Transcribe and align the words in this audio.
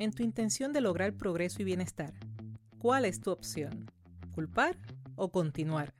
En 0.00 0.12
tu 0.12 0.22
intención 0.22 0.72
de 0.72 0.80
lograr 0.80 1.12
progreso 1.12 1.60
y 1.60 1.66
bienestar, 1.66 2.14
¿cuál 2.78 3.04
es 3.04 3.20
tu 3.20 3.30
opción? 3.30 3.90
¿Culpar 4.34 4.74
o 5.14 5.30
continuar? 5.30 5.92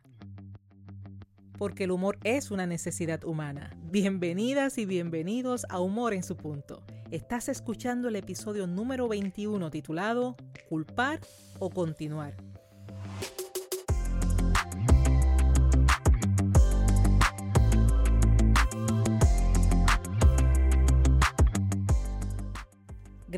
Porque 1.59 1.85
el 1.85 1.91
humor 1.91 2.17
es 2.25 2.51
una 2.51 2.67
necesidad 2.67 3.23
humana. 3.25 3.77
Bienvenidas 3.91 4.79
y 4.79 4.87
bienvenidos 4.87 5.67
a 5.69 5.81
Humor 5.81 6.15
en 6.15 6.23
su 6.23 6.39
punto. 6.39 6.83
Estás 7.11 7.51
escuchando 7.51 8.09
el 8.09 8.17
episodio 8.17 8.67
número 8.67 9.07
21 9.07 9.71
titulado 9.71 10.35
Culpar 10.71 11.21
o 11.59 11.69
continuar. 11.69 12.39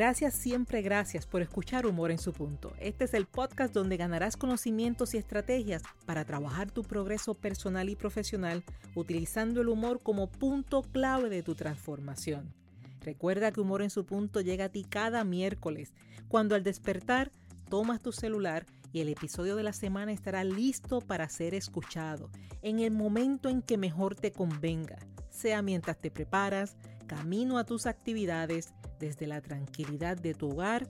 Gracias, 0.03 0.35
siempre 0.35 0.83
gracias 0.83 1.27
por 1.27 1.43
escuchar 1.43 1.87
Humor 1.87 2.11
en 2.11 2.19
su 2.19 2.33
punto. 2.33 2.73
Este 2.81 3.05
es 3.05 3.15
el 3.15 3.27
podcast 3.27 3.73
donde 3.73 3.97
ganarás 3.97 4.37
conocimientos 4.37 5.15
y 5.15 5.19
estrategias 5.19 5.85
para 6.07 6.25
trabajar 6.25 6.73
tu 6.73 6.83
progreso 6.83 7.35
personal 7.35 7.89
y 7.89 7.95
profesional 7.95 8.65
utilizando 8.97 9.61
el 9.61 9.69
humor 9.69 10.01
como 10.03 10.29
punto 10.29 10.83
clave 10.83 11.29
de 11.29 11.45
tu 11.45 11.55
transformación. 11.55 12.53
Recuerda 13.01 13.53
que 13.53 13.61
Humor 13.61 13.81
en 13.81 13.91
su 13.91 14.05
punto 14.05 14.41
llega 14.41 14.65
a 14.65 14.69
ti 14.71 14.83
cada 14.83 15.23
miércoles, 15.23 15.93
cuando 16.27 16.57
al 16.57 16.65
despertar 16.65 17.31
tomas 17.71 18.03
tu 18.03 18.11
celular 18.11 18.67
y 18.93 19.03
el 19.03 19.09
episodio 19.09 19.55
de 19.55 19.63
la 19.63 19.73
semana 19.73 20.11
estará 20.11 20.43
listo 20.43 21.01
para 21.01 21.29
ser 21.29 21.55
escuchado 21.55 22.29
en 22.61 22.81
el 22.81 22.91
momento 22.91 23.49
en 23.49 23.63
que 23.63 23.79
mejor 23.79 24.17
te 24.17 24.33
convenga, 24.33 24.99
sea 25.31 25.63
mientras 25.63 25.97
te 26.01 26.11
preparas, 26.11 26.77
camino 27.07 27.57
a 27.57 27.65
tus 27.65 27.87
actividades, 27.87 28.75
desde 29.03 29.27
la 29.27 29.41
tranquilidad 29.41 30.17
de 30.17 30.33
tu 30.33 30.53
hogar, 30.53 30.87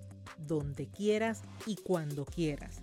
donde 0.47 0.87
quieras 0.87 1.43
y 1.66 1.77
cuando 1.77 2.27
quieras. 2.27 2.83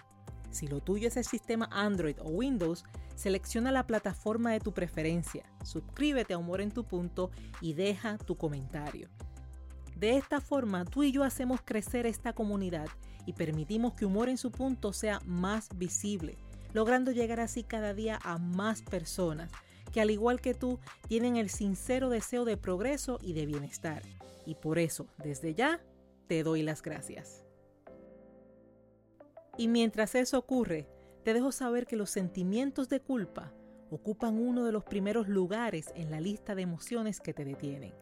Si 0.50 0.66
lo 0.66 0.80
tuyo 0.80 1.08
es 1.08 1.16
el 1.16 1.24
sistema 1.24 1.68
Android 1.72 2.16
o 2.20 2.28
Windows, 2.28 2.84
selecciona 3.14 3.72
la 3.72 3.86
plataforma 3.86 4.52
de 4.52 4.60
tu 4.60 4.72
preferencia, 4.72 5.44
suscríbete 5.64 6.34
a 6.34 6.38
Humor 6.38 6.60
en 6.60 6.70
tu 6.70 6.84
punto 6.84 7.30
y 7.60 7.72
deja 7.72 8.18
tu 8.18 8.36
comentario. 8.36 9.08
De 9.96 10.16
esta 10.16 10.40
forma, 10.40 10.84
tú 10.84 11.04
y 11.04 11.12
yo 11.12 11.24
hacemos 11.24 11.60
crecer 11.64 12.06
esta 12.06 12.32
comunidad 12.32 12.88
y 13.24 13.32
permitimos 13.32 13.94
que 13.94 14.04
Humor 14.04 14.28
en 14.28 14.36
su 14.36 14.50
punto 14.50 14.92
sea 14.92 15.20
más 15.24 15.68
visible, 15.76 16.36
logrando 16.74 17.12
llegar 17.12 17.40
así 17.40 17.62
cada 17.62 17.94
día 17.94 18.18
a 18.22 18.38
más 18.38 18.82
personas 18.82 19.50
que 19.92 20.00
al 20.00 20.10
igual 20.10 20.40
que 20.40 20.54
tú 20.54 20.80
tienen 21.06 21.36
el 21.36 21.50
sincero 21.50 22.08
deseo 22.08 22.44
de 22.44 22.56
progreso 22.56 23.18
y 23.22 23.34
de 23.34 23.46
bienestar. 23.46 24.02
Y 24.46 24.56
por 24.56 24.78
eso, 24.78 25.06
desde 25.18 25.54
ya, 25.54 25.80
te 26.26 26.42
doy 26.42 26.62
las 26.62 26.82
gracias. 26.82 27.44
Y 29.56 29.68
mientras 29.68 30.14
eso 30.14 30.38
ocurre, 30.38 30.88
te 31.24 31.34
dejo 31.34 31.52
saber 31.52 31.86
que 31.86 31.96
los 31.96 32.10
sentimientos 32.10 32.88
de 32.88 33.00
culpa 33.00 33.52
ocupan 33.90 34.38
uno 34.38 34.64
de 34.64 34.72
los 34.72 34.84
primeros 34.84 35.28
lugares 35.28 35.92
en 35.94 36.10
la 36.10 36.20
lista 36.20 36.54
de 36.54 36.62
emociones 36.62 37.20
que 37.20 37.34
te 37.34 37.44
detienen. 37.44 37.94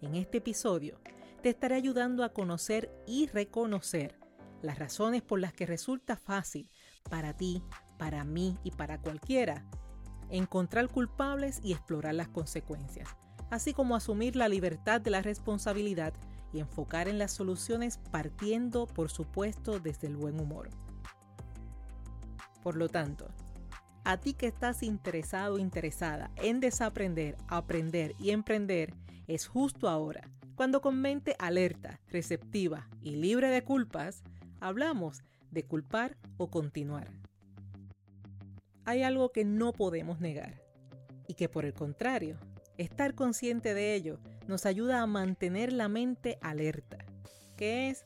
En 0.00 0.14
este 0.14 0.38
episodio, 0.38 0.98
te 1.42 1.50
estaré 1.50 1.74
ayudando 1.74 2.24
a 2.24 2.32
conocer 2.32 2.90
y 3.06 3.26
reconocer 3.26 4.18
las 4.62 4.78
razones 4.78 5.20
por 5.20 5.40
las 5.40 5.52
que 5.52 5.66
resulta 5.66 6.16
fácil 6.16 6.70
para 7.10 7.36
ti, 7.36 7.62
para 7.98 8.24
mí 8.24 8.56
y 8.64 8.70
para 8.70 8.98
cualquiera 8.98 9.66
encontrar 10.30 10.88
culpables 10.88 11.60
y 11.62 11.72
explorar 11.72 12.14
las 12.14 12.28
consecuencias, 12.28 13.08
así 13.50 13.72
como 13.72 13.96
asumir 13.96 14.36
la 14.36 14.48
libertad 14.48 15.00
de 15.00 15.10
la 15.10 15.22
responsabilidad 15.22 16.14
y 16.52 16.60
enfocar 16.60 17.08
en 17.08 17.18
las 17.18 17.32
soluciones 17.32 17.98
partiendo, 18.10 18.86
por 18.86 19.10
supuesto, 19.10 19.80
desde 19.80 20.06
el 20.06 20.16
buen 20.16 20.40
humor. 20.40 20.70
Por 22.62 22.76
lo 22.76 22.88
tanto, 22.88 23.28
a 24.04 24.18
ti 24.18 24.34
que 24.34 24.46
estás 24.46 24.82
interesado 24.82 25.54
o 25.54 25.58
interesada 25.58 26.30
en 26.36 26.60
desaprender, 26.60 27.36
aprender 27.48 28.14
y 28.18 28.30
emprender, 28.30 28.94
es 29.26 29.46
justo 29.46 29.88
ahora, 29.88 30.30
cuando 30.54 30.80
con 30.80 31.00
mente 31.00 31.34
alerta, 31.38 32.00
receptiva 32.08 32.88
y 33.02 33.16
libre 33.16 33.48
de 33.48 33.64
culpas, 33.64 34.22
hablamos 34.60 35.22
de 35.50 35.64
culpar 35.64 36.16
o 36.36 36.50
continuar 36.50 37.23
hay 38.84 39.02
algo 39.02 39.32
que 39.32 39.44
no 39.44 39.72
podemos 39.72 40.20
negar 40.20 40.62
y 41.26 41.34
que 41.34 41.48
por 41.48 41.64
el 41.64 41.74
contrario, 41.74 42.38
estar 42.78 43.14
consciente 43.14 43.74
de 43.74 43.94
ello 43.94 44.18
nos 44.46 44.66
ayuda 44.66 45.00
a 45.00 45.06
mantener 45.06 45.72
la 45.72 45.88
mente 45.88 46.38
alerta, 46.42 47.04
que 47.56 47.88
es 47.88 48.04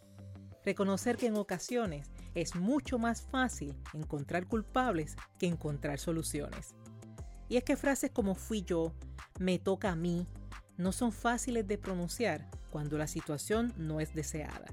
reconocer 0.64 1.16
que 1.16 1.26
en 1.26 1.36
ocasiones 1.36 2.10
es 2.34 2.54
mucho 2.54 2.98
más 2.98 3.22
fácil 3.22 3.74
encontrar 3.94 4.46
culpables 4.46 5.16
que 5.38 5.46
encontrar 5.46 5.98
soluciones. 5.98 6.74
Y 7.48 7.56
es 7.56 7.64
que 7.64 7.76
frases 7.76 8.10
como 8.10 8.34
fui 8.34 8.62
yo, 8.62 8.92
me 9.40 9.58
toca 9.58 9.90
a 9.90 9.96
mí, 9.96 10.26
no 10.76 10.92
son 10.92 11.12
fáciles 11.12 11.66
de 11.66 11.78
pronunciar 11.78 12.48
cuando 12.70 12.98
la 12.98 13.06
situación 13.06 13.72
no 13.76 14.00
es 14.00 14.14
deseada. 14.14 14.66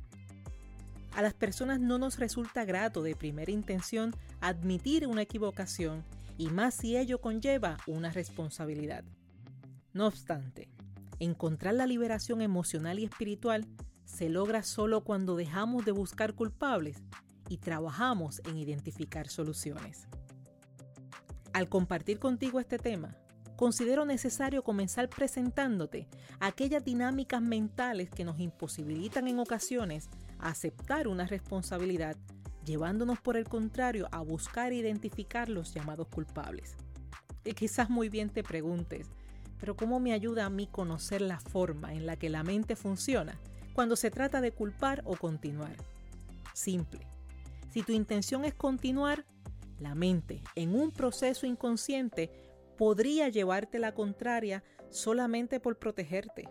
A 1.16 1.22
las 1.22 1.34
personas 1.34 1.80
no 1.80 1.98
nos 1.98 2.20
resulta 2.20 2.66
grato 2.66 3.02
de 3.02 3.16
primera 3.16 3.50
intención 3.50 4.14
admitir 4.42 5.08
una 5.08 5.22
equivocación 5.22 6.04
y 6.38 6.50
más 6.50 6.76
si 6.76 6.98
ello 6.98 7.22
conlleva 7.22 7.78
una 7.88 8.12
responsabilidad. 8.12 9.06
No 9.94 10.08
obstante, 10.08 10.68
encontrar 11.20 11.76
la 11.76 11.88
liberación 11.88 12.42
emocional 12.42 13.00
y 13.00 13.06
espiritual 13.06 13.66
se 14.04 14.28
logra 14.28 14.62
solo 14.62 15.06
cuando 15.06 15.38
dejamos 15.38 15.86
de 15.86 15.94
buscar 15.94 16.34
culpables 16.34 17.02
y 17.48 17.60
trabajamos 17.60 18.42
en 18.44 18.58
identificar 18.58 19.30
soluciones. 19.30 20.10
Al 21.54 21.70
compartir 21.70 22.20
contigo 22.20 22.60
este 22.60 22.78
tema, 22.78 23.16
considero 23.56 24.04
necesario 24.04 24.66
comenzar 24.66 25.08
presentándote 25.08 26.10
aquellas 26.42 26.84
dinámicas 26.84 27.42
mentales 27.42 28.10
que 28.10 28.26
nos 28.26 28.38
imposibilitan 28.42 29.30
en 29.30 29.40
ocasiones 29.40 30.10
aceptar 30.40 31.08
una 31.08 31.26
responsabilidad, 31.26 32.16
llevándonos 32.66 33.20
por 33.20 33.38
el 33.38 33.48
contrario 33.48 34.08
a 34.12 34.22
buscar 34.22 34.72
e 34.72 34.78
identificar 34.78 35.50
los 35.50 35.74
llamados 35.74 36.08
culpables. 36.08 36.76
Y 37.44 37.54
quizás 37.54 37.90
muy 37.90 38.10
bien 38.10 38.30
te 38.30 38.44
preguntes, 38.44 39.08
pero 39.60 39.76
¿cómo 39.76 40.00
me 40.00 40.14
ayuda 40.14 40.46
a 40.46 40.50
mí 40.50 40.68
conocer 40.68 41.22
la 41.22 41.40
forma 41.40 41.94
en 41.94 42.06
la 42.06 42.18
que 42.18 42.30
la 42.30 42.44
mente 42.44 42.76
funciona 42.76 43.40
cuando 43.74 43.96
se 43.96 44.12
trata 44.12 44.42
de 44.42 44.52
culpar 44.52 45.02
o 45.06 45.16
continuar? 45.16 45.76
Simple. 46.54 47.08
Si 47.72 47.84
tu 47.84 47.92
intención 47.92 48.46
es 48.46 48.54
continuar, 48.54 49.26
la 49.80 49.96
mente, 49.96 50.42
en 50.56 50.74
un 50.74 50.92
proceso 50.92 51.46
inconsciente, 51.46 52.32
podría 52.78 53.30
llevarte 53.30 53.80
la 53.80 53.94
contraria 53.94 54.64
solamente 54.90 55.60
por 55.60 55.78
protegerte. 55.78 56.48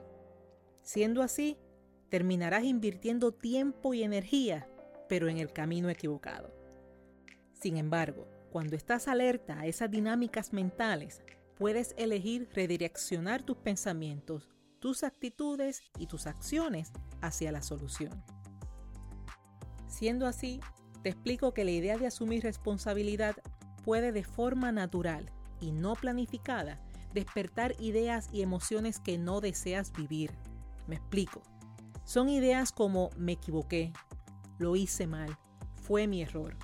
Siendo 0.83 1.23
así, 1.23 1.59
terminarás 2.09 2.65
invirtiendo 2.65 3.33
tiempo 3.33 3.95
y 3.95 4.03
energía, 4.03 4.69
pero 5.09 5.29
en 5.29 5.39
el 5.39 5.53
camino 5.53 5.89
equivocado. 5.89 6.55
Sin 7.53 7.77
embargo, 7.77 8.29
cuando 8.51 8.77
estás 8.77 9.09
alerta 9.09 9.61
a 9.61 9.67
esas 9.67 9.91
dinámicas 9.91 10.53
mentales, 10.53 11.23
puedes 11.57 11.95
elegir 11.97 12.49
redireccionar 12.55 13.43
tus 13.43 13.57
pensamientos, 13.57 14.49
tus 14.81 15.03
actitudes 15.03 15.83
y 15.99 16.07
tus 16.07 16.27
acciones 16.27 16.93
hacia 17.21 17.53
la 17.53 17.63
solución. 17.63 18.23
Siendo 19.89 20.27
así, 20.27 20.61
te 21.03 21.11
explico 21.11 21.55
que 21.55 21.65
la 21.65 21.71
idea 21.71 21.97
de 21.97 22.07
asumir 22.07 22.43
responsabilidad 22.43 23.37
puede 23.85 24.13
de 24.13 24.25
forma 24.25 24.73
natural 24.73 25.31
y 25.61 25.73
no 25.73 25.95
planificada 25.95 26.81
despertar 27.13 27.75
ideas 27.79 28.29
y 28.33 28.43
emociones 28.43 28.99
que 28.99 29.19
no 29.19 29.41
deseas 29.41 29.93
vivir. 29.93 30.33
Me 30.87 30.97
explico. 30.97 31.43
Son 32.05 32.29
ideas 32.29 32.71
como 32.71 33.11
me 33.17 33.33
equivoqué, 33.33 33.93
lo 34.59 34.77
hice 34.77 35.07
mal, 35.07 35.39
fue 35.83 36.07
mi 36.07 36.23
error. 36.23 36.57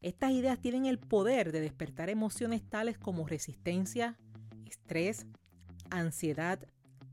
Estas 0.00 0.32
ideas 0.32 0.58
tienen 0.58 0.86
el 0.86 0.98
poder 0.98 1.52
de 1.52 1.60
despertar 1.60 2.10
emociones 2.10 2.62
tales 2.62 2.98
como 2.98 3.26
resistencia, 3.26 4.18
estrés, 4.66 5.26
ansiedad, 5.90 6.58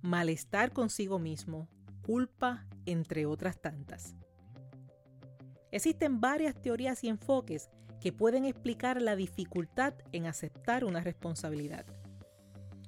malestar 0.02 0.72
consigo 0.74 1.20
mismo, 1.20 1.68
culpa, 2.02 2.66
entre 2.86 3.26
otras 3.26 3.62
tantas. 3.62 4.16
Existen 5.72 6.20
varias 6.20 6.60
teorías 6.62 7.04
y 7.04 7.10
enfoques 7.10 7.70
que 8.02 8.12
pueden 8.12 8.46
explicar 8.46 9.02
la 9.02 9.16
dificultad 9.16 9.94
en 10.12 10.26
aceptar 10.26 10.84
una 10.84 11.02
responsabilidad. 11.02 11.86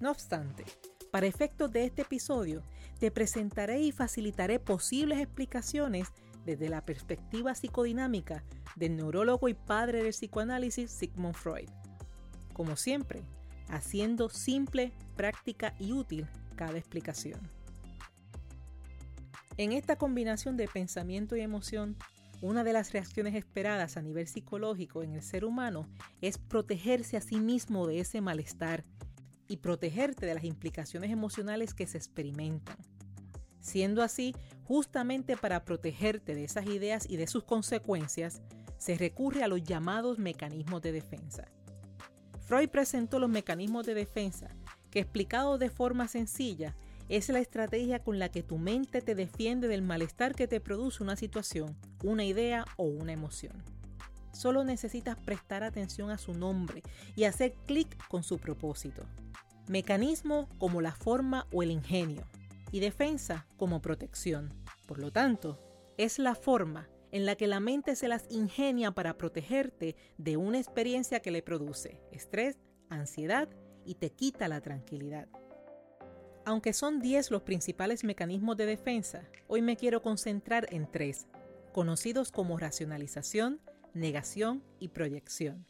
No 0.01 0.11
obstante, 0.11 0.65
para 1.13 1.27
efectos 1.27 1.71
de 1.71 1.83
este 1.85 2.01
episodio, 2.01 2.63
te 2.97 3.11
presentaré 3.11 3.79
y 3.83 3.91
facilitaré 3.91 4.57
posibles 4.57 5.19
explicaciones 5.19 6.07
desde 6.43 6.69
la 6.69 6.83
perspectiva 6.87 7.53
psicodinámica 7.53 8.43
del 8.75 8.95
neurólogo 8.95 9.47
y 9.47 9.53
padre 9.53 10.01
del 10.01 10.13
psicoanálisis 10.13 10.89
Sigmund 10.89 11.35
Freud. 11.35 11.69
Como 12.53 12.75
siempre, 12.75 13.21
haciendo 13.69 14.27
simple, 14.29 14.91
práctica 15.15 15.75
y 15.77 15.91
útil 15.91 16.27
cada 16.55 16.79
explicación. 16.79 17.39
En 19.57 19.71
esta 19.71 19.97
combinación 19.97 20.57
de 20.57 20.67
pensamiento 20.67 21.35
y 21.35 21.41
emoción, 21.41 21.95
una 22.41 22.63
de 22.63 22.73
las 22.73 22.91
reacciones 22.91 23.35
esperadas 23.35 23.97
a 23.97 24.01
nivel 24.01 24.27
psicológico 24.27 25.03
en 25.03 25.13
el 25.13 25.21
ser 25.21 25.45
humano 25.45 25.87
es 26.21 26.39
protegerse 26.39 27.17
a 27.17 27.21
sí 27.21 27.39
mismo 27.39 27.85
de 27.85 27.99
ese 27.99 28.19
malestar 28.19 28.83
y 29.47 29.57
protegerte 29.57 30.25
de 30.25 30.33
las 30.33 30.43
implicaciones 30.43 31.11
emocionales 31.11 31.73
que 31.73 31.87
se 31.87 31.97
experimentan. 31.97 32.77
Siendo 33.59 34.03
así, 34.03 34.35
justamente 34.65 35.37
para 35.37 35.63
protegerte 35.63 36.35
de 36.35 36.43
esas 36.43 36.65
ideas 36.65 37.09
y 37.09 37.15
de 37.15 37.27
sus 37.27 37.43
consecuencias, 37.43 38.41
se 38.77 38.97
recurre 38.97 39.43
a 39.43 39.47
los 39.47 39.63
llamados 39.63 40.19
mecanismos 40.19 40.81
de 40.81 40.91
defensa. 40.91 41.47
Freud 42.41 42.69
presentó 42.69 43.19
los 43.19 43.29
mecanismos 43.29 43.85
de 43.85 43.93
defensa, 43.93 44.49
que 44.91 44.99
explicado 44.99 45.57
de 45.57 45.69
forma 45.69 46.07
sencilla, 46.07 46.75
es 47.09 47.29
la 47.29 47.39
estrategia 47.39 47.99
con 47.99 48.19
la 48.19 48.29
que 48.29 48.43
tu 48.43 48.57
mente 48.57 49.01
te 49.01 49.15
defiende 49.15 49.67
del 49.67 49.81
malestar 49.81 50.35
que 50.35 50.47
te 50.47 50.59
produce 50.59 51.03
una 51.03 51.15
situación, 51.15 51.77
una 52.03 52.25
idea 52.25 52.65
o 52.77 52.83
una 52.83 53.13
emoción. 53.13 53.63
Solo 54.33 54.63
necesitas 54.63 55.17
prestar 55.17 55.63
atención 55.63 56.09
a 56.09 56.17
su 56.17 56.33
nombre 56.33 56.81
y 57.15 57.25
hacer 57.25 57.53
clic 57.65 57.95
con 58.07 58.23
su 58.23 58.37
propósito. 58.37 59.03
Mecanismo 59.67 60.49
como 60.57 60.81
la 60.81 60.91
forma 60.91 61.47
o 61.53 61.63
el 61.63 61.71
ingenio 61.71 62.27
y 62.71 62.79
defensa 62.79 63.47
como 63.55 63.81
protección. 63.81 64.53
Por 64.87 64.99
lo 64.99 65.11
tanto, 65.11 65.59
es 65.97 66.19
la 66.19 66.35
forma 66.35 66.89
en 67.11 67.25
la 67.25 67.35
que 67.35 67.47
la 67.47 67.59
mente 67.59 67.95
se 67.95 68.07
las 68.07 68.25
ingenia 68.29 68.91
para 68.91 69.17
protegerte 69.17 69.95
de 70.17 70.35
una 70.35 70.57
experiencia 70.57 71.21
que 71.21 71.31
le 71.31 71.43
produce 71.43 72.01
estrés, 72.11 72.57
ansiedad 72.89 73.47
y 73.85 73.95
te 73.95 74.09
quita 74.09 74.47
la 74.47 74.61
tranquilidad. 74.61 75.27
Aunque 76.45 76.73
son 76.73 76.99
10 76.99 77.31
los 77.31 77.43
principales 77.43 78.03
mecanismos 78.03 78.57
de 78.57 78.65
defensa, 78.65 79.29
hoy 79.47 79.61
me 79.61 79.77
quiero 79.77 80.01
concentrar 80.01 80.67
en 80.73 80.91
tres, 80.91 81.27
conocidos 81.71 82.31
como 82.31 82.57
racionalización, 82.57 83.61
negación 83.93 84.63
y 84.79 84.89
proyección. 84.89 85.65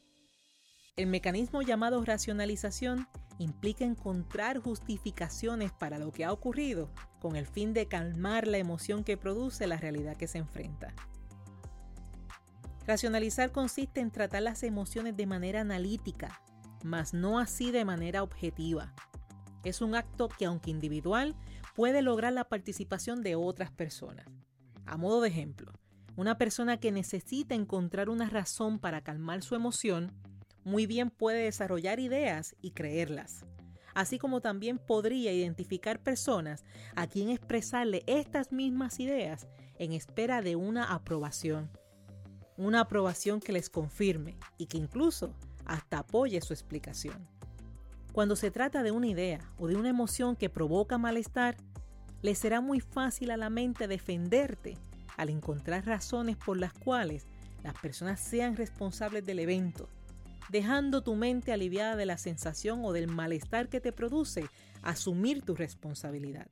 El 0.95 1.07
mecanismo 1.07 1.63
llamado 1.63 2.05
racionalización 2.05 3.07
implica 3.39 3.83
encontrar 3.83 4.59
justificaciones 4.59 5.71
para 5.71 5.97
lo 5.97 6.11
que 6.11 6.23
ha 6.23 6.31
ocurrido 6.31 6.91
con 7.19 7.35
el 7.35 7.47
fin 7.47 7.73
de 7.73 7.87
calmar 7.87 8.45
la 8.45 8.59
emoción 8.59 9.03
que 9.03 9.17
produce 9.17 9.65
la 9.65 9.77
realidad 9.77 10.15
que 10.17 10.27
se 10.27 10.37
enfrenta. 10.37 10.93
Racionalizar 12.85 13.51
consiste 13.51 14.01
en 14.01 14.11
tratar 14.11 14.43
las 14.43 14.61
emociones 14.61 15.17
de 15.17 15.25
manera 15.25 15.61
analítica, 15.61 16.43
mas 16.83 17.15
no 17.15 17.39
así 17.39 17.71
de 17.71 17.85
manera 17.85 18.21
objetiva. 18.21 18.93
Es 19.63 19.81
un 19.81 19.95
acto 19.95 20.29
que, 20.29 20.45
aunque 20.45 20.69
individual, 20.69 21.35
puede 21.73 22.03
lograr 22.03 22.33
la 22.33 22.43
participación 22.43 23.23
de 23.23 23.35
otras 23.35 23.71
personas. 23.71 24.27
A 24.85 24.97
modo 24.97 25.21
de 25.21 25.29
ejemplo, 25.29 25.71
una 26.15 26.37
persona 26.37 26.77
que 26.77 26.91
necesita 26.91 27.55
encontrar 27.55 28.09
una 28.09 28.29
razón 28.29 28.77
para 28.77 29.01
calmar 29.01 29.41
su 29.41 29.55
emoción, 29.55 30.11
muy 30.63 30.85
bien 30.85 31.09
puede 31.09 31.43
desarrollar 31.43 31.99
ideas 31.99 32.55
y 32.61 32.71
creerlas. 32.71 33.45
Así 33.93 34.17
como 34.17 34.41
también 34.41 34.79
podría 34.79 35.31
identificar 35.31 36.01
personas 36.01 36.63
a 36.95 37.07
quien 37.07 37.29
expresarle 37.29 38.03
estas 38.07 38.51
mismas 38.51 38.99
ideas 38.99 39.47
en 39.77 39.93
espera 39.93 40.41
de 40.41 40.55
una 40.55 40.93
aprobación. 40.93 41.69
Una 42.57 42.81
aprobación 42.81 43.39
que 43.39 43.51
les 43.51 43.69
confirme 43.69 44.37
y 44.57 44.65
que 44.67 44.77
incluso 44.77 45.33
hasta 45.65 45.99
apoye 45.99 46.41
su 46.41 46.53
explicación. 46.53 47.27
Cuando 48.11 48.35
se 48.35 48.51
trata 48.51 48.83
de 48.83 48.91
una 48.91 49.07
idea 49.07 49.39
o 49.57 49.67
de 49.67 49.75
una 49.75 49.89
emoción 49.89 50.35
que 50.35 50.49
provoca 50.49 50.97
malestar, 50.97 51.57
le 52.21 52.35
será 52.35 52.61
muy 52.61 52.79
fácil 52.79 53.31
a 53.31 53.37
la 53.37 53.49
mente 53.49 53.87
defenderte 53.87 54.77
al 55.17 55.29
encontrar 55.29 55.85
razones 55.85 56.37
por 56.37 56.57
las 56.57 56.73
cuales 56.73 57.27
las 57.63 57.73
personas 57.79 58.19
sean 58.19 58.55
responsables 58.55 59.25
del 59.25 59.39
evento, 59.39 59.89
dejando 60.49 61.03
tu 61.03 61.15
mente 61.15 61.51
aliviada 61.51 61.95
de 61.95 62.05
la 62.05 62.17
sensación 62.17 62.81
o 62.83 62.91
del 62.91 63.07
malestar 63.07 63.69
que 63.69 63.81
te 63.81 63.91
produce 63.91 64.45
asumir 64.81 65.41
tu 65.43 65.55
responsabilidad. 65.55 66.47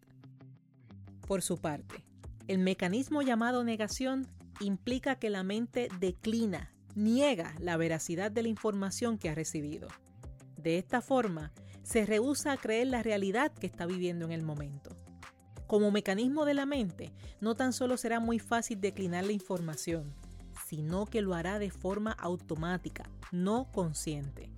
Por 1.28 1.42
su 1.42 1.58
parte, 1.58 2.04
el 2.48 2.60
mecanismo 2.60 3.22
llamado 3.22 3.64
negación 3.64 4.28
implica 4.60 5.16
que 5.16 5.30
la 5.30 5.44
mente 5.44 5.90
declina, 6.00 6.74
niega 6.96 7.56
la 7.60 7.78
veracidad 7.78 8.32
de 8.32 8.44
la 8.44 8.50
información 8.50 9.18
que 9.18 9.30
ha 9.30 9.36
recibido. 9.36 9.88
De 10.58 10.78
esta 10.78 11.02
forma, 11.02 11.52
se 11.84 12.06
rehúsa 12.06 12.52
a 12.52 12.58
creer 12.58 12.88
la 12.88 13.04
realidad 13.04 13.52
que 13.54 13.68
está 13.68 13.86
viviendo 13.86 14.26
en 14.26 14.32
el 14.32 14.44
momento. 14.44 14.96
Como 15.68 15.92
mecanismo 15.92 16.46
de 16.46 16.54
la 16.54 16.66
mente, 16.66 17.14
no 17.40 17.56
tan 17.56 17.74
solo 17.74 17.98
será 17.98 18.20
muy 18.20 18.40
fácil 18.40 18.82
declinar 18.82 19.26
la 19.26 19.32
información, 19.32 20.14
sino 20.72 21.06
que 21.06 21.22
lo 21.22 21.34
hará 21.34 21.60
de 21.60 21.70
forma 21.70 22.14
automática, 22.14 23.04
no 23.34 23.70
consciente. 23.74 24.50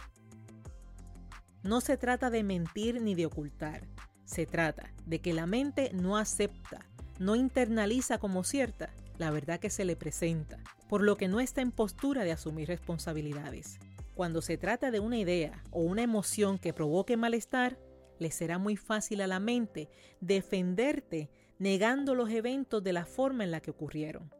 No 1.63 1.81
se 1.81 1.97
trata 1.97 2.29
de 2.29 2.43
mentir 2.43 3.01
ni 3.01 3.15
de 3.15 3.25
ocultar, 3.25 3.87
se 4.23 4.45
trata 4.45 4.93
de 5.07 5.21
que 5.21 5.33
la 5.33 5.47
mente 5.47 5.89
no 5.91 6.15
acepta, 6.15 6.85
no 7.17 7.35
internaliza 7.35 8.19
como 8.19 8.43
cierta 8.43 8.93
la 9.17 9.31
verdad 9.31 9.59
que 9.59 9.71
se 9.71 9.85
le 9.85 9.95
presenta, 9.95 10.59
por 10.87 11.01
lo 11.01 11.17
que 11.17 11.27
no 11.27 11.39
está 11.39 11.61
en 11.61 11.71
postura 11.71 12.23
de 12.23 12.31
asumir 12.31 12.67
responsabilidades. 12.67 13.79
Cuando 14.13 14.43
se 14.43 14.55
trata 14.59 14.91
de 14.91 14.99
una 14.99 15.17
idea 15.17 15.63
o 15.71 15.81
una 15.81 16.03
emoción 16.03 16.59
que 16.59 16.73
provoque 16.73 17.17
malestar, 17.17 17.79
le 18.19 18.29
será 18.29 18.59
muy 18.59 18.77
fácil 18.77 19.21
a 19.21 19.25
la 19.27 19.39
mente 19.39 19.89
defenderte 20.21 21.31
negando 21.57 22.13
los 22.13 22.29
eventos 22.29 22.83
de 22.83 22.93
la 22.93 23.07
forma 23.07 23.43
en 23.43 23.49
la 23.49 23.61
que 23.61 23.71
ocurrieron, 23.71 24.31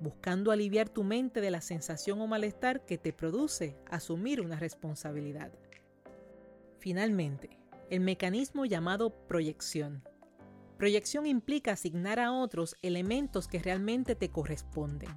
buscando 0.00 0.50
aliviar 0.50 0.88
tu 0.88 1.04
mente 1.04 1.40
de 1.40 1.50
la 1.50 1.60
sensación 1.60 2.20
o 2.20 2.26
malestar 2.26 2.84
que 2.84 2.98
te 2.98 3.12
produce 3.12 3.76
asumir 3.88 4.40
una 4.40 4.58
responsabilidad. 4.58 5.52
Finalmente, 6.78 7.58
el 7.90 8.00
mecanismo 8.00 8.64
llamado 8.64 9.10
proyección. 9.26 10.02
Proyección 10.78 11.26
implica 11.26 11.72
asignar 11.72 12.18
a 12.18 12.32
otros 12.32 12.76
elementos 12.80 13.48
que 13.48 13.58
realmente 13.58 14.14
te 14.14 14.30
corresponden. 14.30 15.10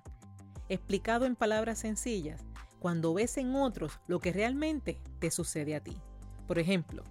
Explicado 0.68 1.26
en 1.26 1.36
palabras 1.36 1.80
sencillas, 1.80 2.44
cuando 2.80 3.14
ves 3.14 3.38
en 3.38 3.56
otros 3.56 4.00
lo 4.08 4.20
que 4.20 4.34
realmente 4.34 5.00
te 5.20 5.32
sucede 5.32 5.76
a 5.76 5.82
ti. 5.82 5.96
Por 6.48 6.60
ejemplo, 6.60 7.04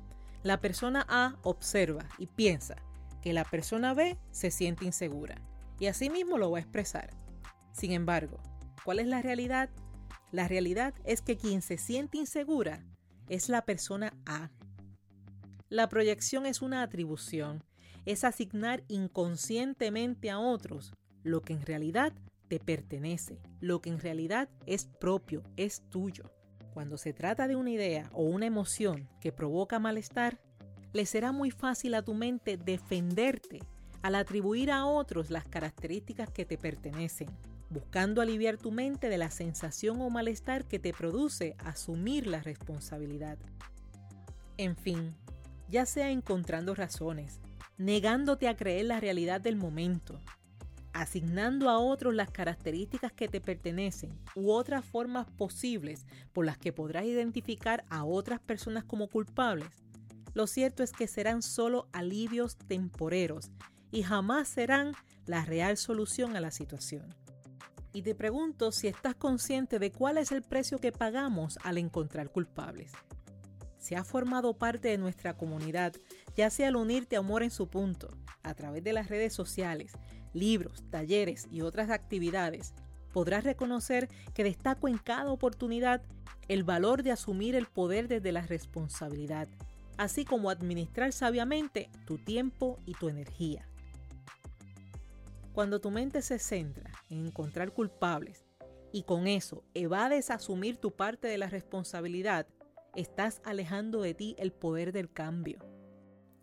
la 0.43 0.61
persona 0.61 1.07
A 1.09 1.37
observa 1.43 2.05
y 2.19 2.27
piensa 2.27 2.77
que 3.23 3.33
la 3.33 3.45
persona 3.45 3.95
B 3.95 4.19
se 4.33 4.51
siente 4.51 4.85
insegura 4.85 5.37
y 5.79 5.87
así 5.87 6.11
mismo 6.11 6.37
lo 6.37 6.51
va 6.51 6.59
a 6.59 6.61
expresar. 6.61 7.22
Sin 7.73 7.93
embargo, 7.93 8.39
¿cuál 8.85 8.99
es 8.99 9.07
la 9.07 9.23
realidad? 9.23 9.71
La 10.31 10.49
realidad 10.49 10.95
es 11.05 11.23
que 11.23 11.37
quien 11.37 11.63
se 11.63 11.79
siente 11.79 12.19
insegura 12.19 12.85
es 13.29 13.49
la 13.49 13.65
persona 13.65 14.15
A. 14.27 14.51
La 15.69 15.89
proyección 15.89 16.47
es 16.47 16.63
una 16.63 16.83
atribución, 16.83 17.65
es 18.05 18.25
asignar 18.25 18.85
inconscientemente 18.89 20.31
a 20.31 20.39
otros 20.39 20.93
lo 21.23 21.43
que 21.43 21.55
en 21.55 21.63
realidad 21.63 22.13
te 22.49 22.59
pertenece, 22.59 23.41
lo 23.61 23.81
que 23.81 23.91
en 23.91 23.99
realidad 23.99 24.49
es 24.67 24.87
propio, 24.87 25.43
es 25.57 25.83
tuyo. 25.89 26.31
Cuando 26.75 26.99
se 26.99 27.13
trata 27.13 27.49
de 27.49 27.57
una 27.57 27.71
idea 27.71 28.11
o 28.13 28.25
una 28.25 28.47
emoción 28.47 29.09
que 29.21 29.33
provoca 29.33 29.79
malestar, 29.79 30.41
le 30.93 31.07
será 31.07 31.33
muy 31.33 31.51
fácil 31.51 31.95
a 31.95 32.03
tu 32.03 32.15
mente 32.15 32.57
defenderte 32.57 33.61
al 34.03 34.17
atribuir 34.17 34.71
a 34.71 34.85
otros 34.85 35.31
las 35.31 35.47
características 35.47 36.31
que 36.31 36.45
te 36.45 36.59
pertenecen, 36.59 37.29
buscando 37.73 38.21
aliviar 38.21 38.59
tu 38.59 38.71
mente 38.71 39.09
de 39.09 39.19
la 39.19 39.31
sensación 39.31 40.01
o 40.01 40.11
malestar 40.11 40.67
que 40.67 40.79
te 40.79 40.93
produce 40.93 41.57
asumir 41.59 42.27
la 42.27 42.43
responsabilidad. 42.43 43.39
En 44.59 44.77
fin, 44.77 45.15
ya 45.69 45.87
sea 45.87 46.11
encontrando 46.11 46.75
razones, 46.75 47.41
negándote 47.79 48.49
a 48.49 48.57
creer 48.57 48.87
la 48.87 49.01
realidad 49.01 49.41
del 49.41 49.57
momento, 49.57 50.21
asignando 50.93 51.71
a 51.71 51.79
otros 51.79 52.15
las 52.15 52.31
características 52.31 53.13
que 53.13 53.29
te 53.29 53.41
pertenecen 53.41 54.13
u 54.35 54.51
otras 54.51 54.85
formas 54.85 55.27
posibles 55.31 56.05
por 56.33 56.45
las 56.45 56.59
que 56.59 56.73
podrás 56.73 57.05
identificar 57.05 57.85
a 57.89 58.05
otras 58.05 58.41
personas 58.41 58.85
como 58.85 59.09
culpables, 59.09 59.71
lo 60.35 60.47
cierto 60.47 60.83
es 60.83 60.93
que 60.93 61.07
serán 61.07 61.43
solo 61.43 61.89
alivios 61.93 62.57
temporeros 62.57 63.51
y 63.91 64.03
jamás 64.03 64.49
serán 64.49 64.93
la 65.27 65.45
real 65.45 65.77
solución 65.77 66.37
a 66.37 66.41
la 66.41 66.51
situación. 66.51 67.22
Y 67.93 68.03
te 68.03 68.15
pregunto 68.15 68.73
si 68.73 68.89
estás 68.89 69.15
consciente 69.15 69.79
de 69.79 69.93
cuál 69.93 70.19
es 70.19 70.33
el 70.33 70.43
precio 70.43 70.79
que 70.79 70.93
pagamos 70.93 71.59
al 71.63 71.77
encontrar 71.77 72.31
culpables. 72.31 72.93
Si 73.79 73.95
has 73.95 74.07
formado 74.07 74.55
parte 74.55 74.89
de 74.89 74.99
nuestra 74.99 75.37
comunidad, 75.37 75.93
ya 76.37 76.49
sea 76.51 76.69
al 76.69 76.77
unirte 76.77 77.17
a 77.17 77.19
Amor 77.19 77.43
en 77.43 77.51
su 77.51 77.69
punto, 77.69 78.09
a 78.43 78.55
través 78.55 78.83
de 78.83 78.93
las 78.93 79.09
redes 79.09 79.35
sociales, 79.35 79.93
libros, 80.33 80.85
talleres 80.91 81.49
y 81.51 81.61
otras 81.61 81.91
actividades, 81.91 82.73
podrás 83.13 83.45
reconocer 83.45 84.09
que 84.35 84.45
destaco 84.45 84.89
en 84.89 84.99
cada 84.99 85.31
oportunidad 85.31 86.03
el 86.49 86.65
valor 86.65 87.03
de 87.03 87.13
asumir 87.13 87.55
el 87.55 87.67
poder 87.67 88.09
desde 88.09 88.33
la 88.33 88.43
responsabilidad, 88.43 89.49
así 89.99 90.25
como 90.25 90.49
administrar 90.49 91.13
sabiamente 91.13 91.91
tu 92.07 92.19
tiempo 92.19 92.79
y 92.87 92.95
tu 92.95 93.09
energía. 93.09 93.67
Cuando 95.53 95.81
tu 95.81 95.91
mente 95.91 96.23
se 96.23 96.39
centra 96.39 96.91
en 97.11 97.27
encontrar 97.27 97.73
culpables 97.73 98.47
y 98.91 99.03
con 99.03 99.27
eso 99.27 99.65
evades 99.75 100.31
asumir 100.31 100.79
tu 100.79 100.93
parte 100.93 101.29
de 101.29 101.37
la 101.37 101.49
responsabilidad, 101.49 102.47
estás 102.95 103.43
alejando 103.45 104.01
de 104.01 104.15
ti 104.15 104.35
el 104.39 104.53
poder 104.53 104.93
del 104.93 105.13
cambio. 105.13 105.59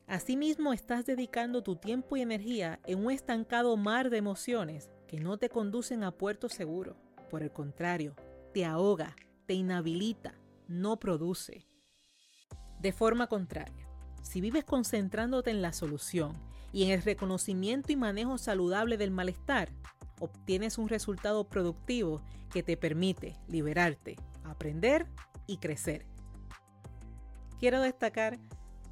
Asimismo, 0.05 0.73
estás 0.73 1.05
dedicando 1.05 1.63
tu 1.63 1.75
tiempo 1.75 2.17
y 2.17 2.21
energía 2.21 2.79
en 2.85 3.03
un 3.05 3.11
estancado 3.11 3.75
mar 3.77 4.11
de 4.11 4.17
emociones 4.17 4.91
que 5.07 5.19
no 5.19 5.37
te 5.37 5.49
conducen 5.49 6.03
a 6.03 6.11
puerto 6.11 6.49
seguro. 6.49 6.95
Por 7.29 7.41
el 7.41 7.51
contrario, 7.51 8.15
te 8.53 8.65
ahoga, 8.65 9.15
te 9.47 9.55
inhabilita, 9.55 10.35
no 10.67 10.99
produce. 10.99 11.67
De 12.79 12.91
forma 12.91 13.27
contraria, 13.27 13.87
si 14.21 14.41
vives 14.41 14.65
concentrándote 14.65 15.49
en 15.49 15.61
la 15.61 15.73
solución 15.73 16.33
y 16.71 16.83
en 16.83 16.91
el 16.91 17.01
reconocimiento 17.01 17.91
y 17.91 17.95
manejo 17.95 18.37
saludable 18.37 18.97
del 18.97 19.11
malestar, 19.11 19.69
obtienes 20.19 20.77
un 20.77 20.89
resultado 20.89 21.47
productivo 21.47 22.21
que 22.51 22.63
te 22.63 22.77
permite 22.77 23.35
liberarte, 23.47 24.17
aprender 24.43 25.07
y 25.47 25.57
crecer. 25.57 26.05
Quiero 27.59 27.81
destacar 27.81 28.39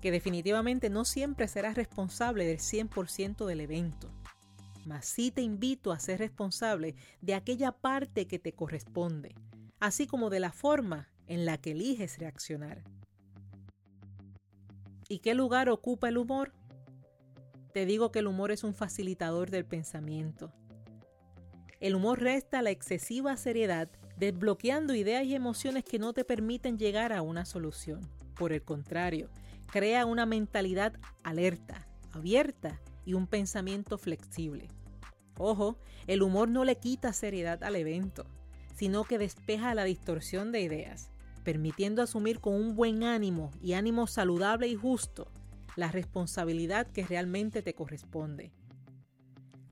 que 0.01 0.12
definitivamente 0.12 0.89
no 0.89 1.05
siempre 1.05 1.48
serás 1.48 1.75
responsable 1.75 2.46
del 2.46 2.60
100% 2.60 3.46
del 3.46 3.62
evento, 3.62 4.12
mas 4.86 5.05
sí 5.05 5.31
te 5.31 5.41
invito 5.41 5.91
a 5.91 6.00
ser 6.00 6.19
responsable 6.19 6.96
de 7.22 7.34
aquella 7.34 7.72
parte 7.72 8.27
que 8.27 8.39
te 8.39 8.53
corresponde, 8.53 9.36
así 9.79 10.07
como 10.07 10.29
de 10.29 10.39
la 10.39 10.51
forma 10.51 11.10
en 11.27 11.46
la 11.46 11.57
que 11.57 11.72
eliges 11.72 12.19
reaccionar. 12.19 12.84
¿Y 15.10 15.19
qué 15.19 15.34
lugar 15.34 15.69
ocupa 15.69 16.10
el 16.10 16.17
humor? 16.17 16.53
Te 17.77 17.86
digo 17.86 18.12
que 18.12 18.17
el 18.17 18.25
humor 18.25 18.50
es 18.50 18.63
un 18.63 18.74
facilitador 18.74 19.51
del 19.51 19.63
pensamiento. 19.63 20.51
El 21.79 21.93
humor 21.93 22.19
resta 22.19 22.63
la 22.63 22.72
excesiva 22.72 23.38
seriedad, 23.38 23.88
desbloqueando 24.17 24.96
ideas 24.96 25.25
y 25.25 25.36
emociones 25.36 25.84
que 25.84 26.00
no 26.00 26.12
te 26.12 26.25
permiten 26.25 26.79
llegar 26.79 27.13
a 27.13 27.22
una 27.22 27.46
solución. 27.46 28.01
Por 28.34 28.51
el 28.51 28.63
contrario, 28.63 29.29
crea 29.67 30.07
una 30.07 30.25
mentalidad 30.25 30.93
alerta, 31.22 31.88
abierta 32.13 32.81
y 33.05 33.13
un 33.13 33.27
pensamiento 33.27 34.00
flexible. 34.00 34.69
Ojo, 35.38 35.77
el 36.07 36.24
humor 36.24 36.50
no 36.50 36.65
le 36.65 36.77
quita 36.77 37.13
seriedad 37.13 37.63
al 37.63 37.75
evento, 37.75 38.25
sino 38.75 39.03
que 39.03 39.19
despeja 39.19 39.75
la 39.75 39.84
distorsión 39.84 40.51
de 40.51 40.62
ideas, 40.62 41.12
permitiendo 41.43 42.01
asumir 42.01 42.39
con 42.39 42.55
un 42.55 42.75
buen 42.75 43.03
ánimo 43.03 43.51
y 43.62 43.74
ánimo 43.74 44.07
saludable 44.07 44.67
y 44.67 44.74
justo 44.74 45.31
la 45.77 45.91
responsabilidad 45.91 46.88
que 46.88 47.05
realmente 47.05 47.62
te 47.62 47.74
corresponde. 47.74 48.51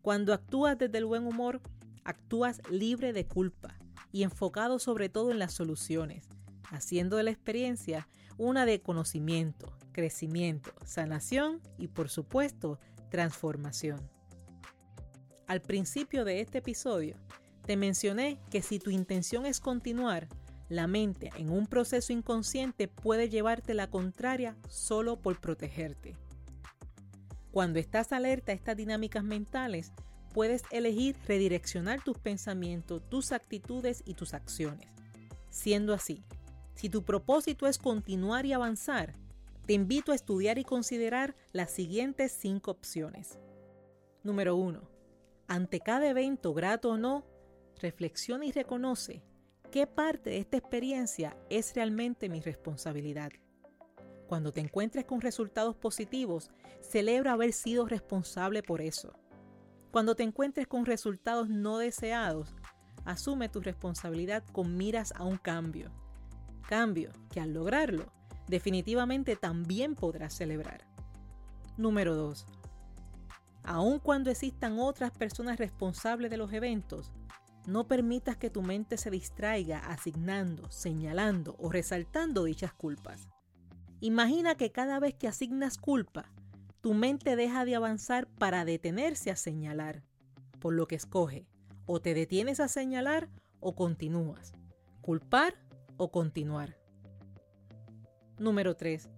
Cuando 0.01 0.33
actúas 0.33 0.77
desde 0.77 0.99
el 0.99 1.05
buen 1.05 1.25
humor, 1.25 1.61
actúas 2.03 2.61
libre 2.69 3.11
de 3.11 3.25
culpa 3.25 3.75
y 4.11 4.23
enfocado 4.23 4.77
sobre 4.79 5.09
todo 5.09 5.31
en 5.31 5.39
las 5.39 5.53
soluciones, 5.53 6.29
haciendo 6.69 7.17
de 7.17 7.23
la 7.23 7.31
experiencia 7.31 8.07
una 8.37 8.65
de 8.67 8.81
conocimiento, 8.81 9.77
crecimiento, 9.91 10.71
sanación 10.85 11.59
y 11.79 11.87
por 11.87 12.09
supuesto 12.09 12.79
transformación. 13.09 13.99
Al 15.47 15.61
principio 15.61 16.23
de 16.23 16.39
este 16.41 16.59
episodio 16.59 17.17
te 17.65 17.77
mencioné 17.77 18.39
que 18.51 18.61
si 18.61 18.77
tu 18.77 18.91
intención 18.91 19.47
es 19.47 19.59
continuar, 19.59 20.27
la 20.69 20.87
mente 20.87 21.31
en 21.37 21.49
un 21.49 21.67
proceso 21.67 22.11
inconsciente 22.11 22.87
puede 22.87 23.29
llevarte 23.29 23.73
la 23.73 23.89
contraria 23.89 24.55
solo 24.67 25.17
por 25.21 25.39
protegerte. 25.39 26.15
Cuando 27.51 27.79
estás 27.79 28.11
alerta 28.11 28.51
a 28.51 28.55
estas 28.55 28.75
dinámicas 28.75 29.23
mentales, 29.23 29.93
puedes 30.33 30.63
elegir 30.71 31.15
redireccionar 31.27 32.03
tus 32.03 32.17
pensamientos, 32.17 33.01
tus 33.09 33.31
actitudes 33.31 34.03
y 34.05 34.15
tus 34.15 34.33
acciones. 34.33 34.89
Siendo 35.49 35.93
así, 35.93 36.23
si 36.73 36.89
tu 36.89 37.03
propósito 37.03 37.67
es 37.67 37.77
continuar 37.77 38.45
y 38.45 38.51
avanzar, 38.51 39.15
te 39.65 39.73
invito 39.73 40.11
a 40.11 40.15
estudiar 40.15 40.57
y 40.57 40.63
considerar 40.63 41.35
las 41.53 41.71
siguientes 41.71 42.33
cinco 42.37 42.71
opciones. 42.71 43.39
Número 44.23 44.55
1. 44.55 44.81
Ante 45.47 45.79
cada 45.79 46.09
evento, 46.09 46.53
grato 46.53 46.89
o 46.89 46.97
no, 46.97 47.23
reflexiona 47.79 48.45
y 48.45 48.51
reconoce 48.51 49.23
qué 49.75 49.87
parte 49.87 50.29
de 50.29 50.37
esta 50.37 50.55
experiencia 50.55 51.35
es 51.49 51.75
realmente 51.75 52.29
mi 52.29 52.39
responsabilidad. 52.39 53.33
Cuando 54.25 54.53
te 54.53 54.61
encuentres 54.61 55.03
con 55.03 55.19
resultados 55.19 55.75
positivos, 55.75 56.49
celebra 56.79 57.33
haber 57.33 57.51
sido 57.51 57.85
responsable 57.85 58.63
por 58.63 58.79
eso. 58.79 59.19
Cuando 59.91 60.15
te 60.15 60.23
encuentres 60.23 60.65
con 60.65 60.85
resultados 60.85 61.49
no 61.49 61.77
deseados, 61.77 62.55
asume 63.03 63.49
tu 63.49 63.59
responsabilidad 63.59 64.45
con 64.53 64.77
miras 64.77 65.11
a 65.13 65.25
un 65.25 65.37
cambio. 65.37 65.91
Cambio 66.69 67.11
que 67.29 67.41
al 67.41 67.53
lograrlo 67.53 68.05
definitivamente 68.47 69.35
también 69.35 69.95
podrás 69.95 70.33
celebrar. 70.35 70.87
Número 71.75 72.15
2. 72.15 72.45
Aun 73.63 73.99
cuando 73.99 74.31
existan 74.31 74.79
otras 74.79 75.11
personas 75.11 75.59
responsables 75.59 76.31
de 76.31 76.37
los 76.37 76.53
eventos, 76.53 77.11
no 77.67 77.87
permitas 77.87 78.37
que 78.37 78.49
tu 78.49 78.61
mente 78.61 78.97
se 78.97 79.09
distraiga 79.09 79.79
asignando, 79.79 80.69
señalando 80.71 81.55
o 81.59 81.69
resaltando 81.69 82.43
dichas 82.43 82.73
culpas. 82.73 83.27
Imagina 84.01 84.55
que 84.55 84.71
cada 84.71 84.99
vez 84.99 85.15
que 85.15 85.27
asignas 85.27 85.77
culpa, 85.77 86.31
tu 86.81 86.93
mente 86.93 87.35
deja 87.35 87.65
de 87.65 87.75
avanzar 87.75 88.27
para 88.27 88.65
detenerse 88.65 89.31
a 89.31 89.35
señalar, 89.35 90.03
por 90.59 90.73
lo 90.73 90.87
que 90.87 90.95
escoge, 90.95 91.47
o 91.85 91.99
te 91.99 92.13
detienes 92.13 92.59
a 92.59 92.67
señalar 92.67 93.29
o 93.59 93.75
continúas, 93.75 94.53
culpar 95.01 95.55
o 95.97 96.11
continuar. 96.11 96.77
Número 98.37 98.75
3. 98.75 99.09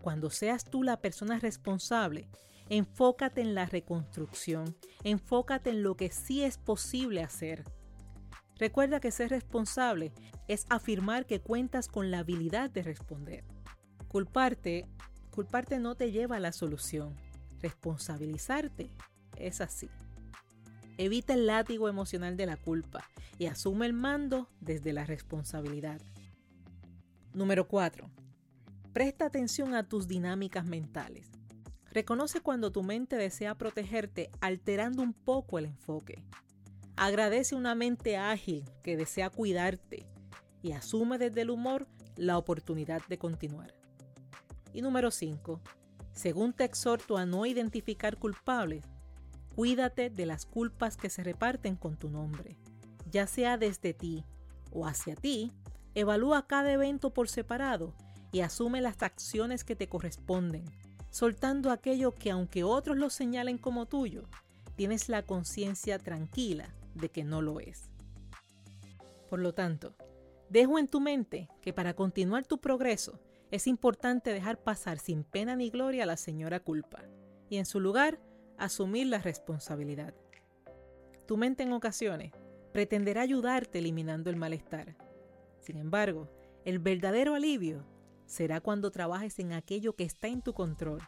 Cuando 0.00 0.30
seas 0.30 0.64
tú 0.64 0.82
la 0.82 1.00
persona 1.00 1.38
responsable, 1.38 2.28
enfócate 2.68 3.40
en 3.40 3.54
la 3.54 3.66
reconstrucción, 3.66 4.76
enfócate 5.02 5.70
en 5.70 5.82
lo 5.82 5.96
que 5.96 6.10
sí 6.10 6.42
es 6.42 6.58
posible 6.58 7.22
hacer. 7.22 7.64
Recuerda 8.58 9.00
que 9.00 9.10
ser 9.10 9.30
responsable 9.30 10.12
es 10.48 10.66
afirmar 10.68 11.26
que 11.26 11.40
cuentas 11.40 11.88
con 11.88 12.10
la 12.10 12.20
habilidad 12.20 12.70
de 12.70 12.82
responder. 12.82 13.44
Culparte, 14.08 14.86
culparte 15.30 15.78
no 15.78 15.96
te 15.96 16.12
lleva 16.12 16.36
a 16.36 16.40
la 16.40 16.52
solución. 16.52 17.16
Responsabilizarte 17.60 18.90
es 19.36 19.60
así. 19.60 19.88
Evita 20.96 21.34
el 21.34 21.46
látigo 21.46 21.88
emocional 21.88 22.36
de 22.36 22.46
la 22.46 22.56
culpa 22.56 23.04
y 23.38 23.46
asume 23.46 23.86
el 23.86 23.92
mando 23.92 24.48
desde 24.60 24.92
la 24.92 25.04
responsabilidad. 25.04 26.00
Número 27.32 27.66
4. 27.66 28.08
Presta 28.92 29.26
atención 29.26 29.74
a 29.74 29.88
tus 29.88 30.06
dinámicas 30.06 30.64
mentales. 30.64 31.32
Reconoce 31.90 32.40
cuando 32.40 32.70
tu 32.70 32.84
mente 32.84 33.16
desea 33.16 33.56
protegerte 33.56 34.30
alterando 34.40 35.02
un 35.02 35.12
poco 35.12 35.58
el 35.58 35.64
enfoque. 35.64 36.22
Agradece 36.96 37.56
una 37.56 37.74
mente 37.74 38.16
ágil 38.16 38.64
que 38.84 38.96
desea 38.96 39.28
cuidarte 39.28 40.06
y 40.62 40.72
asume 40.72 41.18
desde 41.18 41.40
el 41.40 41.50
humor 41.50 41.88
la 42.14 42.38
oportunidad 42.38 43.02
de 43.08 43.18
continuar. 43.18 43.74
Y 44.72 44.80
número 44.80 45.10
5. 45.10 45.60
Según 46.12 46.52
te 46.52 46.62
exhorto 46.62 47.16
a 47.16 47.26
no 47.26 47.46
identificar 47.46 48.16
culpables, 48.16 48.84
cuídate 49.56 50.08
de 50.08 50.24
las 50.24 50.46
culpas 50.46 50.96
que 50.96 51.10
se 51.10 51.24
reparten 51.24 51.74
con 51.74 51.96
tu 51.96 52.08
nombre. 52.08 52.56
ya 53.10 53.26
sea 53.28 53.58
desde 53.58 53.94
ti 53.94 54.24
o 54.72 54.86
hacia 54.86 55.14
ti, 55.14 55.52
evalúa 55.94 56.48
cada 56.48 56.72
evento 56.72 57.10
por 57.10 57.28
separado 57.28 57.94
y 58.32 58.40
asume 58.40 58.80
las 58.80 59.02
acciones 59.02 59.62
que 59.62 59.76
te 59.76 59.88
corresponden, 59.88 60.64
soltando 61.10 61.70
aquello 61.70 62.12
que 62.12 62.32
aunque 62.32 62.64
otros 62.64 62.96
lo 62.96 63.10
señalen 63.10 63.58
como 63.58 63.86
tuyo, 63.86 64.24
tienes 64.74 65.08
la 65.08 65.22
conciencia 65.22 66.00
tranquila 66.00 66.74
de 66.94 67.10
que 67.10 67.24
no 67.24 67.42
lo 67.42 67.60
es. 67.60 67.90
Por 69.28 69.40
lo 69.40 69.54
tanto, 69.54 69.96
dejo 70.48 70.78
en 70.78 70.88
tu 70.88 71.00
mente 71.00 71.48
que 71.60 71.72
para 71.72 71.94
continuar 71.94 72.46
tu 72.46 72.60
progreso 72.60 73.20
es 73.50 73.66
importante 73.66 74.32
dejar 74.32 74.62
pasar 74.62 74.98
sin 74.98 75.24
pena 75.24 75.56
ni 75.56 75.70
gloria 75.70 76.04
a 76.04 76.06
la 76.06 76.16
señora 76.16 76.60
culpa 76.60 77.02
y 77.48 77.56
en 77.56 77.66
su 77.66 77.80
lugar 77.80 78.20
asumir 78.58 79.06
la 79.08 79.18
responsabilidad. 79.18 80.14
Tu 81.26 81.36
mente 81.36 81.62
en 81.62 81.72
ocasiones 81.72 82.32
pretenderá 82.72 83.22
ayudarte 83.22 83.78
eliminando 83.78 84.30
el 84.30 84.36
malestar. 84.36 84.96
Sin 85.60 85.76
embargo, 85.76 86.28
el 86.64 86.78
verdadero 86.78 87.34
alivio 87.34 87.84
será 88.26 88.60
cuando 88.60 88.90
trabajes 88.90 89.38
en 89.38 89.52
aquello 89.52 89.94
que 89.94 90.04
está 90.04 90.28
en 90.28 90.42
tu 90.42 90.52
control, 90.52 91.00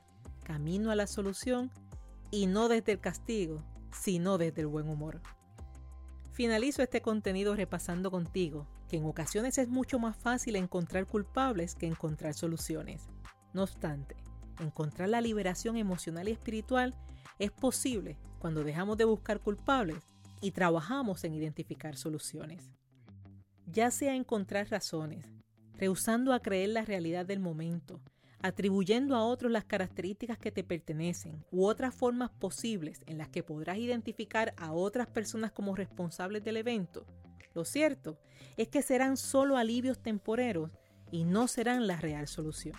camino 0.45 0.91
a 0.91 0.95
la 0.95 1.07
solución 1.07 1.71
y 2.31 2.47
no 2.47 2.69
desde 2.69 2.93
el 2.93 3.01
castigo, 3.01 3.65
sino 3.91 4.39
desde 4.39 4.61
el 4.63 4.67
buen 4.69 4.89
humor. 4.89 5.21
Finalizo 6.37 6.83
este 6.83 7.01
contenido 7.01 7.57
repasando 7.57 8.11
contigo 8.11 8.67
que 8.91 8.99
en 8.99 9.07
ocasiones 9.07 9.57
es 9.57 9.69
mucho 9.69 9.99
más 9.99 10.19
fácil 10.19 10.57
encontrar 10.57 11.07
culpables 11.07 11.75
que 11.75 11.87
encontrar 11.87 12.35
soluciones. 12.35 13.09
No 13.55 13.63
obstante, 13.63 14.17
encontrar 14.61 15.09
la 15.09 15.23
liberación 15.23 15.79
emocional 15.79 16.29
y 16.29 16.33
espiritual 16.33 16.95
es 17.39 17.53
posible 17.53 18.19
cuando 18.39 18.65
dejamos 18.65 18.99
de 18.99 19.07
buscar 19.07 19.41
culpables 19.41 19.97
y 20.43 20.51
trabajamos 20.51 21.25
en 21.25 21.33
identificar 21.33 21.97
soluciones. 21.97 22.71
Ya 23.65 23.91
sea 23.91 24.15
encontrar 24.15 24.69
razones, 24.69 25.25
rehusando 25.73 26.35
a 26.35 26.41
creer 26.41 26.69
la 26.69 26.85
realidad 26.85 27.25
del 27.25 27.41
momento, 27.41 27.99
atribuyendo 28.47 29.17
a 29.17 29.25
otros 29.25 29.53
las 29.53 29.65
características 29.65 30.39
que 30.39 30.51
te 30.51 30.65
pertenecen 30.65 31.45
u 31.51 31.67
otras 31.67 31.95
formas 31.95 32.31
posibles 32.31 33.01
en 33.07 33.19
las 33.19 33.29
que 33.29 33.43
podrás 33.43 33.79
identificar 33.79 34.55
a 34.57 34.73
otras 34.73 35.07
personas 35.07 35.53
como 35.53 35.77
responsables 35.77 36.43
del 36.45 36.57
evento, 36.57 37.07
lo 37.57 37.65
cierto 37.65 38.19
es 38.59 38.69
que 38.69 38.83
serán 38.83 39.17
solo 39.17 39.57
alivios 39.57 39.99
temporeros 39.99 40.71
y 41.11 41.25
no 41.25 41.49
serán 41.49 41.87
la 41.87 41.97
real 41.97 42.29
solución. 42.29 42.77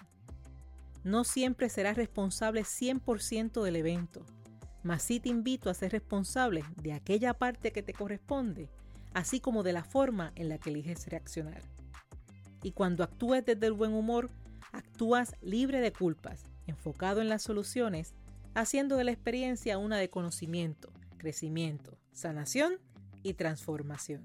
No 1.03 1.23
siempre 1.23 1.67
serás 1.69 1.97
responsable 1.97 2.61
100% 2.61 3.63
del 3.63 3.75
evento, 3.75 4.23
mas 4.83 5.01
sí 5.01 5.19
te 5.19 5.29
invito 5.29 5.71
a 5.71 5.73
ser 5.73 5.93
responsable 5.93 6.63
de 6.83 6.93
aquella 6.93 7.33
parte 7.33 7.71
que 7.71 7.81
te 7.81 7.93
corresponde, 7.93 8.69
así 9.15 9.39
como 9.39 9.63
de 9.63 9.73
la 9.73 9.83
forma 9.83 10.31
en 10.35 10.47
la 10.47 10.59
que 10.59 10.69
eliges 10.69 11.07
reaccionar. 11.07 11.63
Y 12.61 12.71
cuando 12.71 13.03
actúes 13.03 13.43
desde 13.43 13.65
el 13.65 13.73
buen 13.73 13.93
humor, 13.93 14.29
actúas 14.71 15.35
libre 15.41 15.79
de 15.81 15.91
culpas, 15.91 16.45
enfocado 16.65 17.21
en 17.21 17.29
las 17.29 17.43
soluciones, 17.43 18.13
haciendo 18.53 18.95
de 18.97 19.03
la 19.03 19.11
experiencia 19.11 19.77
una 19.77 19.97
de 19.97 20.09
conocimiento, 20.09 20.91
crecimiento, 21.17 21.97
sanación 22.11 22.79
y 23.23 23.33
transformación. 23.33 24.23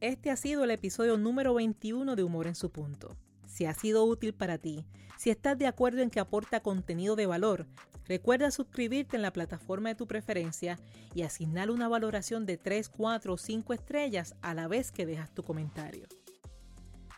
Este 0.00 0.30
ha 0.30 0.36
sido 0.36 0.64
el 0.64 0.70
episodio 0.70 1.16
número 1.16 1.54
21 1.54 2.16
de 2.16 2.22
Humor 2.22 2.46
en 2.46 2.54
su 2.54 2.70
punto. 2.70 3.16
Si 3.46 3.64
ha 3.64 3.72
sido 3.72 4.04
útil 4.04 4.34
para 4.34 4.58
ti, 4.58 4.84
si 5.16 5.30
estás 5.30 5.56
de 5.56 5.66
acuerdo 5.66 6.02
en 6.02 6.10
que 6.10 6.20
aporta 6.20 6.60
contenido 6.60 7.16
de 7.16 7.26
valor, 7.26 7.66
recuerda 8.06 8.50
suscribirte 8.50 9.16
en 9.16 9.22
la 9.22 9.32
plataforma 9.32 9.88
de 9.88 9.94
tu 9.94 10.06
preferencia 10.06 10.78
y 11.14 11.22
asignar 11.22 11.70
una 11.70 11.88
valoración 11.88 12.44
de 12.44 12.58
3, 12.58 12.90
4 12.90 13.32
o 13.32 13.38
5 13.38 13.72
estrellas 13.72 14.34
a 14.42 14.52
la 14.52 14.68
vez 14.68 14.92
que 14.92 15.06
dejas 15.06 15.32
tu 15.32 15.42
comentario. 15.42 16.06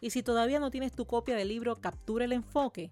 Y 0.01 0.11
si 0.11 0.23
todavía 0.23 0.61
no 0.61 0.71
tienes 0.71 0.93
tu 0.93 1.07
copia 1.07 1.37
del 1.37 1.49
libro 1.49 1.77
Captura 1.77 2.25
el 2.25 2.33
Enfoque, 2.33 2.91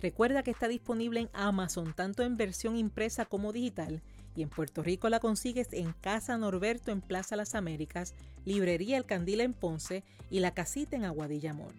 recuerda 0.00 0.42
que 0.42 0.50
está 0.50 0.68
disponible 0.68 1.20
en 1.20 1.30
Amazon 1.32 1.94
tanto 1.94 2.22
en 2.22 2.36
versión 2.36 2.76
impresa 2.76 3.26
como 3.26 3.52
digital 3.52 4.02
y 4.34 4.42
en 4.42 4.48
Puerto 4.48 4.82
Rico 4.82 5.08
la 5.08 5.20
consigues 5.20 5.68
en 5.72 5.92
Casa 5.92 6.36
Norberto 6.36 6.92
en 6.92 7.00
Plaza 7.00 7.36
Las 7.36 7.54
Américas, 7.54 8.14
Librería 8.44 8.96
El 8.96 9.04
Candil 9.04 9.40
en 9.40 9.52
Ponce 9.52 10.04
y 10.30 10.40
La 10.40 10.54
Casita 10.54 10.96
en 10.96 11.04
Aguadilla 11.04 11.54
Mall. 11.54 11.74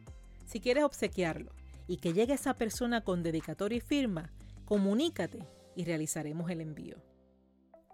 Si 0.45 0.59
quieres 0.59 0.83
obsequiarlo 0.83 1.51
y 1.87 1.97
que 1.97 2.13
llegue 2.13 2.33
esa 2.33 2.53
persona 2.53 3.01
con 3.01 3.23
dedicatoria 3.23 3.77
y 3.77 3.81
firma, 3.81 4.31
comunícate 4.65 5.39
y 5.75 5.85
realizaremos 5.85 6.49
el 6.51 6.61
envío. 6.61 6.97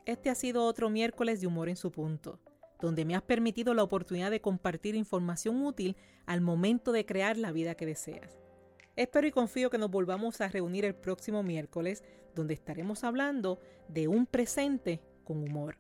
Este 0.06 0.30
ha 0.30 0.36
sido 0.36 0.66
otro 0.66 0.90
miércoles 0.90 1.42
de 1.42 1.48
humor 1.48 1.70
en 1.70 1.78
su 1.78 1.92
punto 1.92 2.40
donde 2.82 3.06
me 3.06 3.16
has 3.16 3.24
permitido 3.24 3.74
la 3.74 3.84
oportunidad 3.84 4.32
de 4.32 4.42
compartir 4.42 4.96
información 4.96 5.64
útil 5.66 5.96
al 6.26 6.42
momento 6.42 6.92
de 6.92 7.06
crear 7.06 7.38
la 7.38 7.52
vida 7.52 7.76
que 7.76 7.86
deseas. 7.86 8.40
Espero 8.96 9.28
y 9.28 9.32
confío 9.32 9.70
que 9.70 9.78
nos 9.78 9.92
volvamos 9.92 10.40
a 10.42 10.48
reunir 10.48 10.86
el 10.86 10.96
próximo 10.96 11.44
miércoles, 11.44 12.04
donde 12.34 12.54
estaremos 12.54 13.04
hablando 13.04 13.60
de 13.90 14.08
un 14.08 14.26
presente 14.26 15.02
con 15.24 15.44
humor. 15.44 15.78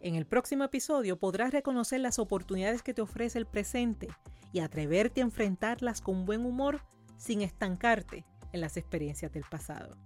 En 0.00 0.14
el 0.16 0.26
próximo 0.26 0.64
episodio 0.64 1.18
podrás 1.18 1.52
reconocer 1.52 2.00
las 2.00 2.18
oportunidades 2.18 2.82
que 2.82 2.94
te 2.94 3.02
ofrece 3.02 3.38
el 3.38 3.46
presente 3.46 4.08
y 4.52 4.60
atreverte 4.60 5.20
a 5.20 5.24
enfrentarlas 5.24 6.00
con 6.00 6.24
buen 6.26 6.44
humor 6.44 6.82
sin 7.16 7.40
estancarte 7.42 8.24
en 8.52 8.60
las 8.60 8.76
experiencias 8.76 9.32
del 9.32 9.44
pasado. 9.50 9.96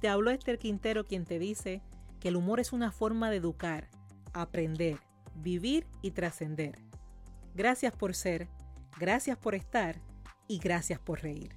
Te 0.00 0.08
habló 0.08 0.30
Esther 0.30 0.58
Quintero 0.58 1.04
quien 1.04 1.24
te 1.24 1.38
dice 1.38 1.82
que 2.20 2.28
el 2.28 2.36
humor 2.36 2.60
es 2.60 2.72
una 2.72 2.92
forma 2.92 3.30
de 3.30 3.36
educar, 3.36 3.88
aprender, 4.32 4.98
vivir 5.34 5.86
y 6.02 6.12
trascender. 6.12 6.78
Gracias 7.54 7.92
por 7.92 8.14
ser, 8.14 8.48
gracias 8.98 9.36
por 9.38 9.54
estar 9.54 10.00
y 10.46 10.58
gracias 10.58 10.98
por 10.98 11.22
reír. 11.22 11.54